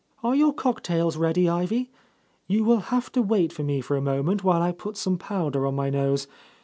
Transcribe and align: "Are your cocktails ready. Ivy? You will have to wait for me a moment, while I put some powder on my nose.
"Are 0.23 0.33
your 0.33 0.51
cocktails 0.51 1.15
ready. 1.15 1.47
Ivy? 1.47 1.91
You 2.47 2.63
will 2.63 2.79
have 2.89 3.11
to 3.11 3.21
wait 3.21 3.53
for 3.53 3.61
me 3.61 3.83
a 3.87 4.01
moment, 4.01 4.43
while 4.43 4.59
I 4.63 4.71
put 4.71 4.97
some 4.97 5.19
powder 5.19 5.63
on 5.67 5.75
my 5.75 5.91
nose. 5.91 6.25